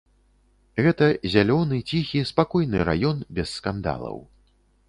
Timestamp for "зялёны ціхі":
1.33-2.23